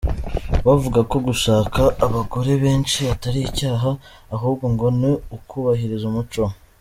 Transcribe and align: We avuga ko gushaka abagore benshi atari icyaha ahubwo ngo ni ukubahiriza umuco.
We 0.65 0.69
avuga 0.77 0.99
ko 1.09 1.17
gushaka 1.27 1.81
abagore 2.05 2.51
benshi 2.63 3.01
atari 3.13 3.39
icyaha 3.49 3.89
ahubwo 4.35 4.65
ngo 4.73 4.85
ni 4.99 5.11
ukubahiriza 5.37 6.05
umuco. 6.11 6.43